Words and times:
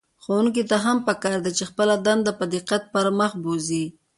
ښوونکي 0.23 0.63
ته 0.69 0.77
هم 0.85 0.97
په 1.07 1.13
کار 1.23 1.37
ده 1.45 1.51
چې 1.57 1.63
خپله 1.69 1.95
دنده 2.05 2.31
په 2.39 2.45
دقت 2.53 2.83
پر 2.93 3.05
مخ 3.19 3.31
بوځي. 3.43 3.85